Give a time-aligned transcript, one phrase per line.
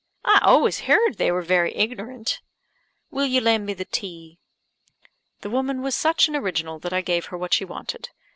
[0.25, 2.41] I always heer'd they were very ignorant.
[3.11, 4.39] Will you lend me the tea?"
[5.41, 8.09] The woman was such an original that I gave her what she wanted.